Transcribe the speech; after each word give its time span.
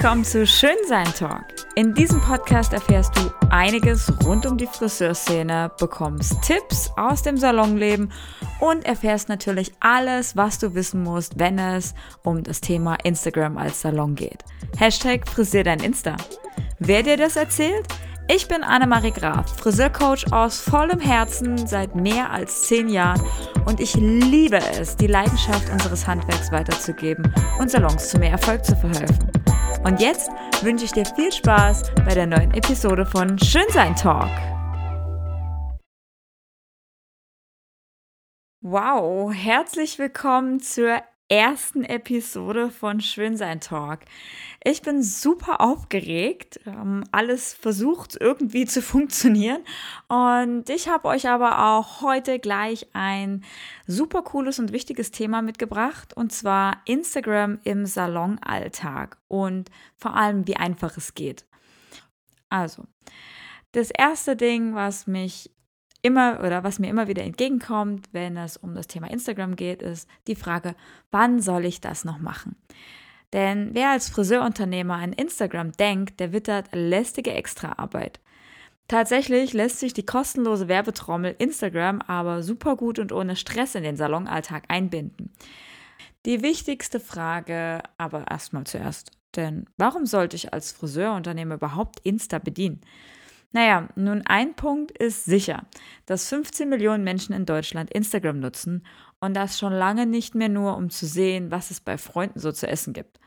Komm 0.00 0.22
zu 0.22 0.46
Schönsein 0.46 1.12
Talk. 1.18 1.44
In 1.74 1.92
diesem 1.92 2.20
Podcast 2.20 2.72
erfährst 2.72 3.16
du 3.16 3.32
einiges 3.50 4.12
rund 4.24 4.46
um 4.46 4.56
die 4.56 4.68
Friseurszene, 4.68 5.72
bekommst 5.76 6.40
Tipps 6.40 6.92
aus 6.96 7.22
dem 7.22 7.36
Salonleben 7.36 8.12
und 8.60 8.84
erfährst 8.84 9.28
natürlich 9.28 9.72
alles, 9.80 10.36
was 10.36 10.60
du 10.60 10.76
wissen 10.76 11.02
musst, 11.02 11.40
wenn 11.40 11.58
es 11.58 11.94
um 12.22 12.44
das 12.44 12.60
Thema 12.60 12.94
Instagram 13.02 13.58
als 13.58 13.80
Salon 13.80 14.14
geht. 14.14 14.44
Hashtag 14.76 15.28
Frisier 15.28 15.64
dein 15.64 15.80
Insta. 15.80 16.16
Wer 16.78 17.02
dir 17.02 17.16
das 17.16 17.34
erzählt? 17.34 17.88
Ich 18.28 18.46
bin 18.46 18.62
Annemarie 18.62 19.10
Graf, 19.10 19.56
Friseurcoach 19.56 20.30
aus 20.30 20.60
vollem 20.60 21.00
Herzen 21.00 21.66
seit 21.66 21.96
mehr 21.96 22.30
als 22.30 22.68
zehn 22.68 22.88
Jahren 22.88 23.22
und 23.66 23.80
ich 23.80 23.96
liebe 23.96 24.58
es, 24.58 24.94
die 24.94 25.08
Leidenschaft 25.08 25.68
unseres 25.70 26.06
Handwerks 26.06 26.52
weiterzugeben 26.52 27.32
und 27.58 27.68
Salons 27.68 28.10
zu 28.10 28.18
mehr 28.18 28.30
Erfolg 28.30 28.64
zu 28.64 28.76
verhelfen. 28.76 29.37
Und 29.84 30.00
jetzt 30.00 30.30
wünsche 30.62 30.84
ich 30.84 30.92
dir 30.92 31.04
viel 31.04 31.32
Spaß 31.32 31.92
bei 32.04 32.14
der 32.14 32.26
neuen 32.26 32.52
Episode 32.52 33.06
von 33.06 33.38
Schönsein 33.38 33.94
Talk. 33.94 34.30
Wow, 38.60 39.32
herzlich 39.32 39.98
willkommen 39.98 40.60
zur 40.60 41.00
ersten 41.28 41.84
Episode 41.84 42.70
von 42.70 43.00
Schönsein 43.00 43.60
Talk. 43.60 44.00
Ich 44.64 44.82
bin 44.82 45.02
super 45.02 45.60
aufgeregt. 45.60 46.60
Ähm, 46.66 47.04
alles 47.12 47.54
versucht 47.54 48.16
irgendwie 48.18 48.64
zu 48.64 48.82
funktionieren. 48.82 49.62
Und 50.08 50.70
ich 50.70 50.88
habe 50.88 51.08
euch 51.08 51.28
aber 51.28 51.66
auch 51.66 52.00
heute 52.00 52.38
gleich 52.38 52.86
ein 52.94 53.44
super 53.86 54.22
cooles 54.22 54.58
und 54.58 54.72
wichtiges 54.72 55.10
Thema 55.10 55.42
mitgebracht. 55.42 56.14
Und 56.16 56.32
zwar 56.32 56.80
Instagram 56.86 57.58
im 57.64 57.84
Salonalltag 57.84 59.18
und 59.28 59.70
vor 59.96 60.16
allem, 60.16 60.46
wie 60.46 60.56
einfach 60.56 60.96
es 60.96 61.14
geht. 61.14 61.44
Also, 62.48 62.84
das 63.72 63.90
erste 63.90 64.34
Ding, 64.34 64.74
was 64.74 65.06
mich 65.06 65.50
immer 66.02 66.40
oder 66.40 66.64
was 66.64 66.78
mir 66.78 66.88
immer 66.88 67.08
wieder 67.08 67.22
entgegenkommt, 67.22 68.08
wenn 68.12 68.36
es 68.36 68.56
um 68.56 68.74
das 68.74 68.86
Thema 68.86 69.10
Instagram 69.10 69.56
geht, 69.56 69.82
ist 69.82 70.08
die 70.26 70.36
Frage, 70.36 70.74
wann 71.10 71.40
soll 71.40 71.64
ich 71.64 71.80
das 71.80 72.04
noch 72.04 72.18
machen? 72.18 72.56
Denn 73.32 73.70
wer 73.74 73.90
als 73.90 74.08
Friseurunternehmer 74.08 74.94
an 74.94 75.12
Instagram 75.12 75.72
denkt, 75.72 76.20
der 76.20 76.32
wittert 76.32 76.68
lästige 76.72 77.32
Extraarbeit. 77.32 78.20
Tatsächlich 78.88 79.52
lässt 79.52 79.80
sich 79.80 79.92
die 79.92 80.06
kostenlose 80.06 80.66
Werbetrommel 80.66 81.36
Instagram 81.38 82.00
aber 82.00 82.42
super 82.42 82.74
gut 82.76 82.98
und 82.98 83.12
ohne 83.12 83.36
Stress 83.36 83.74
in 83.74 83.82
den 83.82 83.96
Salonalltag 83.96 84.64
einbinden. 84.68 85.30
Die 86.24 86.42
wichtigste 86.42 86.98
Frage 86.98 87.82
aber 87.98 88.26
erstmal 88.30 88.64
zuerst, 88.64 89.10
denn 89.36 89.66
warum 89.76 90.06
sollte 90.06 90.36
ich 90.36 90.54
als 90.54 90.72
Friseurunternehmer 90.72 91.56
überhaupt 91.56 92.00
Insta 92.00 92.38
bedienen? 92.38 92.80
Naja, 93.52 93.88
nun 93.96 94.22
ein 94.26 94.54
Punkt 94.54 94.90
ist 94.90 95.24
sicher, 95.24 95.66
dass 96.04 96.28
15 96.28 96.68
Millionen 96.68 97.02
Menschen 97.02 97.34
in 97.34 97.46
Deutschland 97.46 97.90
Instagram 97.90 98.40
nutzen 98.40 98.84
und 99.20 99.34
das 99.34 99.58
schon 99.58 99.72
lange 99.72 100.04
nicht 100.04 100.34
mehr 100.34 100.50
nur, 100.50 100.76
um 100.76 100.90
zu 100.90 101.06
sehen, 101.06 101.50
was 101.50 101.70
es 101.70 101.80
bei 101.80 101.96
Freunden 101.96 102.40
so 102.40 102.52
zu 102.52 102.68
essen 102.68 102.92
gibt. 102.92 103.18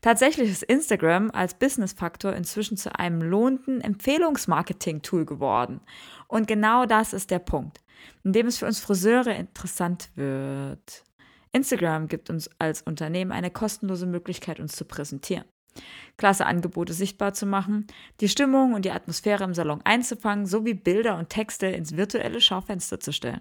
Tatsächlich 0.00 0.50
ist 0.50 0.64
Instagram 0.64 1.30
als 1.30 1.54
Business-Faktor 1.54 2.32
inzwischen 2.32 2.76
zu 2.76 2.98
einem 2.98 3.22
lohnenden 3.22 3.80
Empfehlungsmarketing-Tool 3.80 5.24
geworden. 5.24 5.80
Und 6.26 6.48
genau 6.48 6.86
das 6.86 7.12
ist 7.12 7.30
der 7.30 7.38
Punkt, 7.38 7.78
in 8.24 8.32
dem 8.32 8.46
es 8.46 8.58
für 8.58 8.66
uns 8.66 8.80
Friseure 8.80 9.36
interessant 9.36 10.10
wird. 10.16 11.04
Instagram 11.52 12.08
gibt 12.08 12.30
uns 12.30 12.50
als 12.58 12.82
Unternehmen 12.82 13.30
eine 13.30 13.50
kostenlose 13.50 14.06
Möglichkeit, 14.06 14.58
uns 14.58 14.74
zu 14.74 14.84
präsentieren 14.84 15.44
klasse 16.16 16.46
Angebote 16.46 16.92
sichtbar 16.92 17.32
zu 17.34 17.46
machen, 17.46 17.86
die 18.20 18.28
Stimmung 18.28 18.74
und 18.74 18.84
die 18.84 18.90
Atmosphäre 18.90 19.44
im 19.44 19.54
Salon 19.54 19.80
einzufangen, 19.84 20.46
sowie 20.46 20.74
Bilder 20.74 21.16
und 21.16 21.28
Texte 21.28 21.66
ins 21.66 21.96
virtuelle 21.96 22.40
Schaufenster 22.40 23.00
zu 23.00 23.12
stellen. 23.12 23.40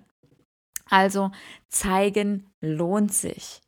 Also 0.89 1.31
zeigen 1.69 2.49
lohnt 2.61 3.13
sich. 3.13 3.61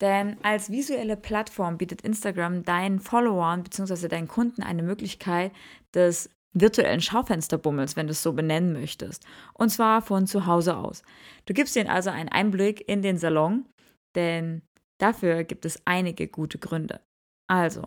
Denn 0.00 0.36
als 0.42 0.70
visuelle 0.70 1.16
Plattform 1.16 1.76
bietet 1.76 2.02
Instagram 2.02 2.62
deinen 2.62 3.00
Followern 3.00 3.64
bzw. 3.64 4.08
deinen 4.08 4.28
Kunden 4.28 4.62
eine 4.62 4.82
Möglichkeit 4.82 5.52
des 5.92 6.30
virtuellen 6.52 7.00
Schaufensterbummels, 7.00 7.96
wenn 7.96 8.06
du 8.06 8.12
es 8.12 8.22
so 8.22 8.32
benennen 8.32 8.72
möchtest. 8.72 9.24
Und 9.54 9.70
zwar 9.70 10.02
von 10.02 10.26
zu 10.26 10.46
Hause 10.46 10.76
aus. 10.76 11.02
Du 11.46 11.54
gibst 11.54 11.76
ihnen 11.76 11.88
also 11.88 12.10
einen 12.10 12.28
Einblick 12.28 12.88
in 12.88 13.02
den 13.02 13.18
Salon, 13.18 13.66
denn 14.14 14.62
dafür 14.98 15.44
gibt 15.44 15.64
es 15.64 15.82
einige 15.84 16.28
gute 16.28 16.58
Gründe. 16.58 17.00
Also, 17.48 17.82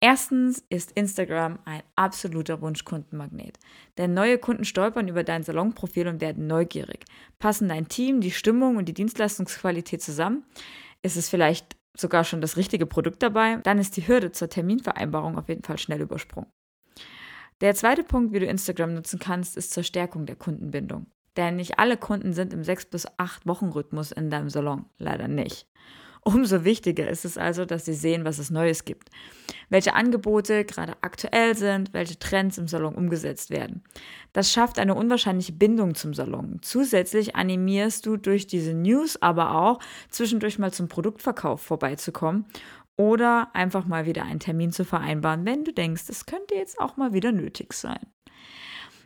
erstens 0.00 0.64
ist 0.70 0.92
Instagram 0.92 1.60
ein 1.64 1.82
absoluter 1.94 2.60
Wunschkundenmagnet. 2.60 3.58
Denn 3.96 4.14
neue 4.14 4.38
Kunden 4.38 4.64
stolpern 4.64 5.06
über 5.06 5.22
dein 5.22 5.44
Salonprofil 5.44 6.08
und 6.08 6.20
werden 6.20 6.46
neugierig. 6.46 7.04
Passen 7.38 7.68
dein 7.68 7.86
Team, 7.88 8.20
die 8.20 8.32
Stimmung 8.32 8.76
und 8.76 8.86
die 8.86 8.94
Dienstleistungsqualität 8.94 10.02
zusammen? 10.02 10.44
Ist 11.02 11.16
es 11.16 11.28
vielleicht 11.28 11.76
sogar 11.96 12.24
schon 12.24 12.40
das 12.40 12.56
richtige 12.56 12.86
Produkt 12.86 13.22
dabei? 13.22 13.56
Dann 13.56 13.78
ist 13.78 13.96
die 13.96 14.08
Hürde 14.08 14.32
zur 14.32 14.48
Terminvereinbarung 14.48 15.38
auf 15.38 15.48
jeden 15.48 15.62
Fall 15.62 15.78
schnell 15.78 16.00
übersprungen. 16.00 16.50
Der 17.60 17.74
zweite 17.74 18.02
Punkt, 18.02 18.32
wie 18.32 18.40
du 18.40 18.46
Instagram 18.46 18.94
nutzen 18.94 19.18
kannst, 19.18 19.56
ist 19.56 19.72
zur 19.72 19.84
Stärkung 19.84 20.26
der 20.26 20.36
Kundenbindung. 20.36 21.06
Denn 21.36 21.56
nicht 21.56 21.78
alle 21.78 21.96
Kunden 21.96 22.32
sind 22.32 22.52
im 22.52 22.64
6 22.64 22.86
bis 22.86 23.06
8 23.18 23.46
Wochen 23.46 23.66
Rhythmus 23.66 24.12
in 24.12 24.30
deinem 24.30 24.50
Salon. 24.50 24.86
Leider 24.98 25.28
nicht. 25.28 25.68
Umso 26.26 26.64
wichtiger 26.64 27.06
ist 27.08 27.26
es 27.26 27.36
also, 27.36 27.66
dass 27.66 27.84
sie 27.84 27.92
sehen, 27.92 28.24
was 28.24 28.38
es 28.38 28.50
Neues 28.50 28.86
gibt, 28.86 29.10
welche 29.68 29.92
Angebote 29.92 30.64
gerade 30.64 30.94
aktuell 31.02 31.54
sind, 31.54 31.92
welche 31.92 32.18
Trends 32.18 32.56
im 32.56 32.66
Salon 32.66 32.94
umgesetzt 32.94 33.50
werden. 33.50 33.84
Das 34.32 34.50
schafft 34.50 34.78
eine 34.78 34.94
unwahrscheinliche 34.94 35.52
Bindung 35.52 35.94
zum 35.94 36.14
Salon. 36.14 36.60
Zusätzlich 36.62 37.36
animierst 37.36 38.06
du 38.06 38.16
durch 38.16 38.46
diese 38.46 38.72
News 38.72 39.20
aber 39.20 39.54
auch, 39.54 39.80
zwischendurch 40.08 40.58
mal 40.58 40.72
zum 40.72 40.88
Produktverkauf 40.88 41.60
vorbeizukommen 41.60 42.46
oder 42.96 43.50
einfach 43.54 43.84
mal 43.84 44.06
wieder 44.06 44.24
einen 44.24 44.40
Termin 44.40 44.72
zu 44.72 44.86
vereinbaren, 44.86 45.44
wenn 45.44 45.64
du 45.64 45.74
denkst, 45.74 46.04
es 46.08 46.24
könnte 46.24 46.54
jetzt 46.54 46.80
auch 46.80 46.96
mal 46.96 47.12
wieder 47.12 47.32
nötig 47.32 47.74
sein. 47.74 48.00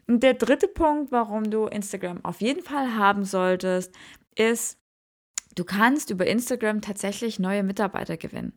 Und 0.06 0.22
der 0.22 0.34
dritte 0.34 0.68
Punkt, 0.68 1.10
warum 1.10 1.50
du 1.50 1.66
Instagram 1.66 2.24
auf 2.24 2.40
jeden 2.40 2.62
Fall 2.62 2.94
haben 2.94 3.24
solltest, 3.24 3.92
ist, 4.36 4.78
Du 5.58 5.64
kannst 5.64 6.10
über 6.10 6.24
Instagram 6.24 6.80
tatsächlich 6.82 7.40
neue 7.40 7.64
Mitarbeiter 7.64 8.16
gewinnen. 8.16 8.52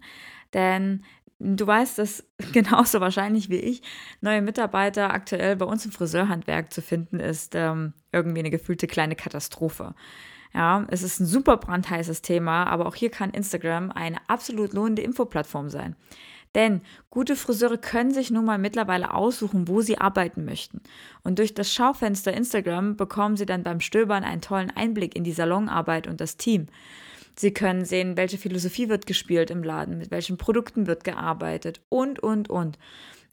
Denn 0.54 1.04
du 1.40 1.66
weißt 1.66 1.98
das 1.98 2.24
genauso 2.54 3.02
wahrscheinlich 3.02 3.50
wie 3.50 3.58
ich, 3.58 3.82
neue 4.22 4.44
Mitarbeiter 4.44 5.12
aktuell 5.12 5.56
bei 5.56 5.66
uns 5.66 5.84
im 5.84 5.92
Friseurhandwerk 5.92 6.72
zu 6.72 6.84
finden, 6.84 7.20
ist 7.20 7.56
ähm, 7.56 7.94
irgendwie 8.12 8.40
eine 8.40 8.52
gefühlte 8.52 8.86
kleine 8.86 9.16
Katastrophe. 9.16 9.96
Ja, 10.54 10.86
es 10.90 11.02
ist 11.02 11.20
ein 11.20 11.26
super 11.26 11.58
brandheißes 11.58 12.22
Thema, 12.22 12.66
aber 12.66 12.86
auch 12.86 12.96
hier 12.96 13.10
kann 13.10 13.32
Instagram 13.32 13.90
eine 13.92 14.18
absolut 14.28 14.74
lohnende 14.74 15.02
Infoplattform 15.02 15.70
sein. 15.70 15.96
Denn 16.54 16.82
gute 17.10 17.36
Friseure 17.36 17.78
können 17.78 18.12
sich 18.12 18.30
nun 18.30 18.46
mal 18.46 18.58
mittlerweile 18.58 19.14
aussuchen, 19.14 19.68
wo 19.68 19.82
sie 19.82 19.98
arbeiten 19.98 20.44
möchten. 20.44 20.82
Und 21.24 21.40
durch 21.40 21.54
das 21.54 21.74
Schaufenster 21.74 22.34
Instagram 22.34 22.98
bekommen 22.98 23.38
sie 23.38 23.46
dann 23.46 23.64
beim 23.64 23.80
Stöbern 23.80 24.24
einen 24.24 24.42
tollen 24.42 24.72
Einblick 24.72 25.16
in 25.16 25.24
die 25.24 25.32
Salonarbeit 25.32 26.08
und 26.08 26.20
das 26.20 26.38
Team. 26.38 26.68
Sie 27.36 27.54
können 27.54 27.86
sehen, 27.86 28.18
welche 28.18 28.38
Philosophie 28.38 28.90
wird 28.90 29.06
gespielt 29.06 29.50
im 29.50 29.64
Laden, 29.64 29.98
mit 29.98 30.12
welchen 30.12 30.38
Produkten 30.38 30.88
wird 30.88 31.04
gearbeitet 31.04 31.82
und, 31.90 32.20
und, 32.20 32.50
und. 32.50 32.78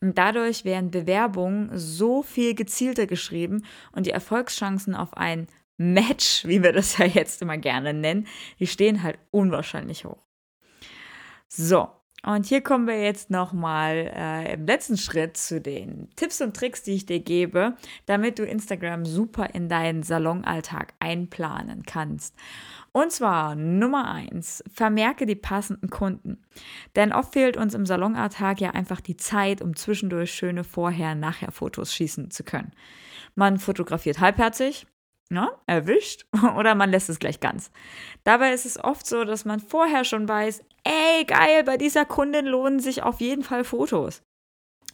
Und 0.00 0.16
dadurch 0.16 0.64
werden 0.64 0.92
Bewerbungen 0.92 1.70
so 1.76 2.22
viel 2.22 2.54
gezielter 2.54 3.08
geschrieben 3.08 3.64
und 3.92 4.06
die 4.06 4.12
Erfolgschancen 4.12 4.94
auf 4.94 5.16
ein 5.16 5.48
Match, 5.76 6.44
wie 6.44 6.62
wir 6.62 6.72
das 6.72 6.98
ja 6.98 7.06
jetzt 7.06 7.42
immer 7.42 7.58
gerne 7.58 7.92
nennen, 7.94 8.26
die 8.60 8.66
stehen 8.66 9.02
halt 9.02 9.18
unwahrscheinlich 9.30 10.04
hoch. 10.04 10.24
So, 11.48 11.88
und 12.24 12.46
hier 12.46 12.62
kommen 12.62 12.86
wir 12.86 13.00
jetzt 13.00 13.30
nochmal 13.30 14.12
äh, 14.14 14.54
im 14.54 14.66
letzten 14.66 14.96
Schritt 14.96 15.36
zu 15.36 15.60
den 15.60 16.08
Tipps 16.16 16.40
und 16.40 16.56
Tricks, 16.56 16.82
die 16.82 16.94
ich 16.94 17.06
dir 17.06 17.20
gebe, 17.20 17.76
damit 18.06 18.38
du 18.38 18.44
Instagram 18.44 19.04
super 19.04 19.54
in 19.54 19.68
deinen 19.68 20.02
Salonalltag 20.02 20.94
einplanen 20.98 21.84
kannst. 21.84 22.34
Und 22.90 23.12
zwar 23.12 23.54
Nummer 23.54 24.10
eins, 24.10 24.64
vermerke 24.72 25.26
die 25.26 25.36
passenden 25.36 25.90
Kunden. 25.90 26.42
Denn 26.96 27.12
oft 27.12 27.34
fehlt 27.34 27.56
uns 27.56 27.74
im 27.74 27.86
Salonalltag 27.86 28.60
ja 28.60 28.70
einfach 28.70 29.00
die 29.00 29.16
Zeit, 29.16 29.62
um 29.62 29.76
zwischendurch 29.76 30.32
schöne 30.32 30.64
Vorher-Nachher-Fotos 30.64 31.94
schießen 31.94 32.32
zu 32.32 32.42
können. 32.42 32.72
Man 33.36 33.58
fotografiert 33.58 34.18
halbherzig, 34.18 34.86
ne, 35.30 35.50
erwischt 35.66 36.26
oder 36.56 36.74
man 36.74 36.90
lässt 36.90 37.08
es 37.08 37.18
gleich 37.18 37.40
ganz. 37.40 37.70
Dabei 38.24 38.52
ist 38.52 38.66
es 38.66 38.82
oft 38.82 39.06
so, 39.06 39.24
dass 39.24 39.44
man 39.44 39.60
vorher 39.60 40.04
schon 40.04 40.28
weiß, 40.28 40.64
ey, 40.84 41.24
geil, 41.24 41.64
bei 41.64 41.76
dieser 41.76 42.04
Kundin 42.04 42.46
lohnen 42.46 42.80
sich 42.80 43.02
auf 43.02 43.20
jeden 43.20 43.42
Fall 43.42 43.64
Fotos. 43.64 44.22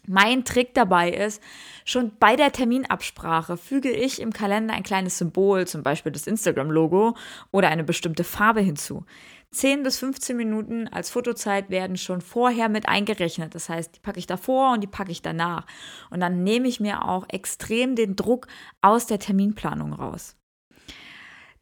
Mein 0.07 0.45
Trick 0.45 0.75
dabei 0.75 1.11
ist, 1.11 1.43
schon 1.87 2.13
bei 2.19 2.37
der 2.37 2.53
Terminabsprache 2.53 3.57
füge 3.57 3.91
ich 3.91 4.21
im 4.21 4.35
Kalender 4.35 4.75
ein 4.75 4.83
kleines 4.83 5.17
Symbol, 5.17 5.67
zum 5.67 5.83
Beispiel 5.83 6.13
das 6.13 6.27
Instagram-Logo 6.27 7.17
oder 7.53 7.69
eine 7.71 7.85
bestimmte 7.85 8.23
Farbe 8.23 8.61
hinzu. 8.61 9.07
10 9.55 9.83
bis 9.83 9.99
15 9.99 10.37
Minuten 10.37 10.89
als 10.89 11.11
Fotozeit 11.11 11.71
werden 11.71 11.97
schon 11.97 12.21
vorher 12.21 12.69
mit 12.69 12.89
eingerechnet. 12.89 13.55
Das 13.55 13.69
heißt, 13.69 13.97
die 13.97 14.01
packe 14.01 14.19
ich 14.19 14.27
davor 14.27 14.73
und 14.73 14.83
die 14.83 14.89
packe 14.89 15.12
ich 15.12 15.23
danach. 15.23 15.67
Und 16.11 16.21
dann 16.21 16.43
nehme 16.43 16.69
ich 16.69 16.81
mir 16.81 17.05
auch 17.09 17.27
extrem 17.29 17.97
den 17.97 18.17
Druck 18.17 18.47
aus 18.83 19.06
der 19.06 19.19
Terminplanung 19.19 19.93
raus. 19.93 20.37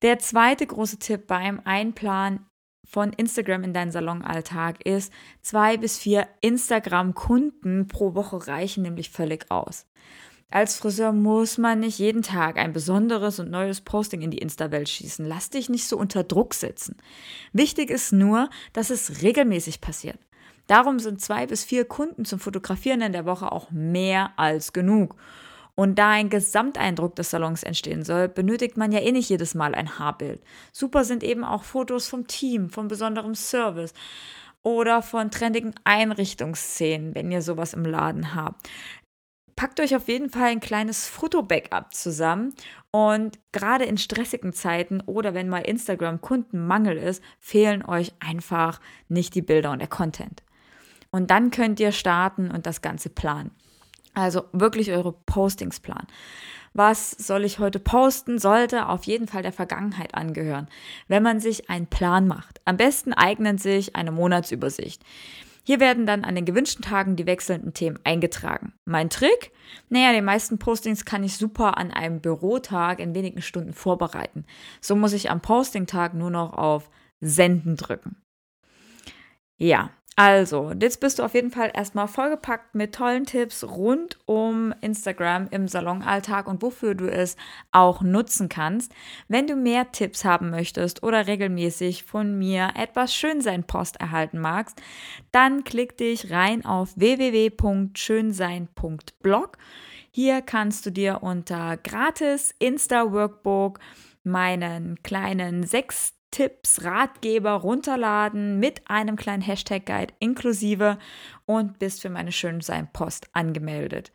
Der 0.03 0.19
zweite 0.19 0.67
große 0.67 0.99
Tipp 0.99 1.27
beim 1.29 1.61
Einplanen 1.65 2.47
von 2.85 3.13
Instagram 3.13 3.63
in 3.63 3.73
deinen 3.73 3.93
Salonalltag 3.93 4.85
ist, 4.85 5.13
zwei 5.41 5.77
bis 5.77 5.99
vier 5.99 6.29
Instagram-Kunden 6.41 7.89
pro 7.89 8.15
Woche 8.15 8.49
reichen 8.49 8.83
nämlich 8.83 9.11
völlig 9.11 9.51
aus. 9.51 9.87
Als 10.53 10.77
Friseur 10.77 11.13
muss 11.13 11.57
man 11.57 11.81
nicht 11.81 11.99
jeden 11.99 12.21
Tag 12.21 12.59
ein 12.59 12.75
besonderes 12.75 13.39
und 13.39 13.51
neues 13.51 13.81
Posting 13.81 14.21
in 14.21 14.31
die 14.31 14.37
Insta-Welt 14.37 14.87
schießen. 14.87 15.25
Lass 15.25 15.49
dich 15.49 15.71
nicht 15.71 15.89
so 15.89 15.97
unter 15.97 16.25
Druck 16.25 16.53
setzen. 16.53 16.97
Wichtig 17.55 17.89
ist 17.89 18.13
nur, 18.13 18.51
dass 18.75 18.91
es 18.91 19.23
regelmäßig 19.23 19.81
passiert. 19.81 20.19
Darum 20.67 20.99
sind 20.99 21.23
zwei 21.23 21.47
bis 21.47 21.65
vier 21.65 21.87
Kunden 21.87 22.27
zum 22.27 22.39
Fotografieren 22.39 23.01
in 23.01 23.13
der 23.13 23.25
Woche 23.25 23.51
auch 23.51 23.71
mehr 23.71 24.33
als 24.37 24.75
genug. 24.75 25.17
Und 25.75 25.99
da 25.99 26.11
ein 26.11 26.29
Gesamteindruck 26.29 27.17
des 27.17 27.31
Salons 27.31 27.63
entstehen 27.63 28.05
soll, 28.05 28.29
benötigt 28.29 28.77
man 28.77 28.93
ja 28.93 29.01
eh 29.01 29.13
nicht 29.13 29.31
jedes 29.31 29.55
Mal 29.55 29.75
ein 29.75 29.99
Haarbild. 29.99 30.43
Super 30.71 31.05
sind 31.05 31.23
eben 31.23 31.45
auch 31.45 31.65
Fotos 31.65 32.09
vom 32.09 32.27
Team, 32.27 32.69
von 32.69 32.89
besonderem 32.89 33.35
Service 33.35 33.95
oder 34.63 35.01
von 35.01 35.31
trendigen 35.31 35.75
Einrichtungsszenen, 35.85 37.15
wenn 37.15 37.33
ihr 37.33 37.41
sowas 37.41 37.73
im 37.73 37.87
Laden 37.87 38.35
habt 38.35 38.69
packt 39.63 39.79
euch 39.79 39.95
auf 39.95 40.09
jeden 40.09 40.29
Fall 40.29 40.49
ein 40.49 40.59
kleines 40.59 41.07
Foto-Backup 41.07 41.95
zusammen 41.95 42.53
und 42.91 43.39
gerade 43.53 43.85
in 43.85 43.97
stressigen 43.97 44.53
Zeiten 44.53 45.01
oder 45.03 45.35
wenn 45.35 45.49
mal 45.49 45.61
Instagram 45.61 46.21
Kundenmangel 46.21 46.97
ist, 46.97 47.23
fehlen 47.39 47.85
euch 47.85 48.13
einfach 48.19 48.81
nicht 49.09 49.37
die 49.37 49.41
Bilder 49.41 49.71
und 49.71 49.79
der 49.79 49.87
Content. 49.87 50.43
Und 51.13 51.31
dann 51.31 51.53
könnt 51.53 51.79
ihr 51.79 51.93
starten 51.93 52.51
und 52.51 52.67
das 52.67 52.83
Ganze 52.83 53.09
planen. 53.09 53.53
Also 54.15 54.47
wirklich 54.53 54.91
eure 54.91 55.13
Postings 55.13 55.79
planen. 55.79 56.09
Was 56.75 57.13
soll 57.13 57.45
ich 57.45 57.61
heute 57.61 57.79
posten? 57.79 58.41
Sollte 58.41 58.89
auf 58.89 59.05
jeden 59.05 59.29
Fall 59.29 59.43
der 59.43 59.53
Vergangenheit 59.53 60.17
angehören, 60.17 60.67
wenn 61.07 61.23
man 61.23 61.39
sich 61.39 61.71
einen 61.71 61.87
Plan 61.87 62.27
macht. 62.27 62.61
Am 62.65 62.77
besten 62.77 63.13
eignet 63.13 63.61
sich 63.61 63.95
eine 63.95 64.11
Monatsübersicht. 64.11 65.05
Hier 65.65 65.79
werden 65.79 66.07
dann 66.07 66.25
an 66.25 66.35
den 66.35 66.45
gewünschten 66.45 66.83
Tagen 66.83 67.17
die 67.17 67.27
wechselnden 67.27 67.73
Themen 67.73 67.99
eingetragen. 68.05 68.73
Mein 68.85 69.11
Trick? 69.11 69.53
Naja, 69.89 70.13
die 70.13 70.21
meisten 70.21 70.59
Postings 70.59 71.05
kann 71.05 71.23
ich 71.23 71.37
super 71.37 71.79
an 71.79 71.91
einem 71.93 72.21
Bürotag 72.21 72.99
in 72.99 73.15
wenigen 73.15 73.43
Stunden 73.43 73.73
vorbereiten. 73.73 74.45
So 74.81 74.97
muss 74.97 75.13
ich 75.13 75.31
am 75.31 75.41
Postingtag 75.41 76.15
nur 76.15 76.31
noch 76.31 76.53
auf 76.53 76.91
Senden 77.21 77.77
drücken. 77.77 78.17
Ja, 79.57 79.91
also, 80.15 80.73
jetzt 80.79 81.01
bist 81.01 81.19
du 81.19 81.23
auf 81.23 81.33
jeden 81.33 81.51
Fall 81.51 81.71
erstmal 81.73 82.07
vollgepackt 82.07 82.75
mit 82.75 82.95
tollen 82.95 83.25
Tipps 83.25 83.65
rund 83.65 84.19
um 84.27 84.75
Instagram 84.83 85.49
im 85.51 85.69
Salonalltag 85.69 86.49
und 86.49 86.61
wofür 86.61 86.95
du 86.95 87.11
es 87.11 87.37
auch 87.71 88.03
nutzen 88.03 88.51
kannst. 88.51 88.93
Wenn 89.29 89.47
du 89.47 89.57
mehr 89.57 89.91
Tipps 89.91 90.27
haben 90.27 90.51
möchtest 90.51 91.03
oder 91.03 91.27
regelmäßig 91.27 92.05
von 92.05 92.39
mir 92.39 92.73
etwas 92.77 93.15
Schönsein-Post 93.15 94.01
erhalten 94.01 94.39
magst, 94.39 94.83
dann 95.31 95.65
klick 95.65 95.97
dich 95.97 96.31
rein 96.31 96.67
auf 96.67 96.91
www.schönsein.blog. 96.97 99.57
Hier 100.11 100.43
kannst 100.43 100.85
du 100.85 100.91
dir 100.91 101.23
unter 101.23 101.79
gratis 101.79 102.55
Insta-Workbook 102.59 103.79
meinen 104.25 105.03
kleinen 105.03 105.65
sechs 105.65 106.13
Tipps, 106.33 106.83
Ratgeber 106.83 107.53
runterladen 107.53 108.59
mit 108.59 108.91
einem 108.91 109.15
kleinen 109.15 109.43
Hashtag-Guide 109.43 110.15
inklusive 110.19 110.99
und 111.47 111.79
bist 111.79 112.03
für 112.03 112.11
meine 112.11 112.33
Schönsein-Post 112.33 113.29
angemeldet. 113.33 114.11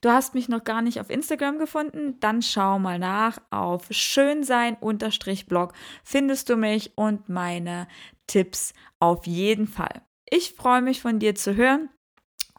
Du 0.00 0.08
hast 0.08 0.34
mich 0.34 0.48
noch 0.48 0.64
gar 0.64 0.80
nicht 0.80 0.98
auf 0.98 1.10
Instagram 1.10 1.58
gefunden? 1.58 2.18
Dann 2.20 2.40
schau 2.40 2.78
mal 2.78 2.98
nach. 2.98 3.38
Auf 3.50 3.86
schönsein-blog 3.90 5.74
findest 6.04 6.48
du 6.48 6.56
mich 6.56 6.92
und 6.96 7.28
meine 7.28 7.86
Tipps 8.26 8.72
auf 8.98 9.26
jeden 9.26 9.66
Fall. 9.66 10.00
Ich 10.30 10.52
freue 10.52 10.80
mich 10.80 11.02
von 11.02 11.18
dir 11.18 11.34
zu 11.34 11.54
hören. 11.56 11.90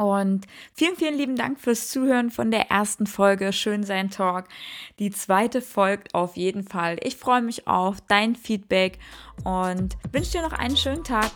Und 0.01 0.47
vielen, 0.73 0.95
vielen 0.95 1.15
lieben 1.15 1.35
Dank 1.35 1.59
fürs 1.59 1.89
Zuhören 1.89 2.31
von 2.31 2.49
der 2.49 2.71
ersten 2.71 3.05
Folge 3.05 3.53
Schön 3.53 3.83
sein 3.83 4.09
Talk. 4.09 4.45
Die 4.97 5.11
zweite 5.11 5.61
folgt 5.61 6.15
auf 6.15 6.37
jeden 6.37 6.63
Fall. 6.63 6.97
Ich 7.03 7.17
freue 7.17 7.43
mich 7.43 7.67
auf 7.67 7.97
dein 8.07 8.35
Feedback 8.35 8.97
und 9.43 9.95
wünsche 10.11 10.31
dir 10.31 10.41
noch 10.41 10.53
einen 10.53 10.75
schönen 10.75 11.03
Tag. 11.03 11.29